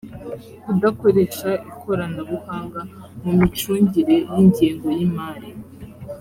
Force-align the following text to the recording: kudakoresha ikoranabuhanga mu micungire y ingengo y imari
kudakoresha 0.63 1.49
ikoranabuhanga 1.69 2.81
mu 3.23 3.31
micungire 3.39 4.15
y 4.33 4.35
ingengo 4.43 4.87
y 4.97 5.01
imari 5.07 5.49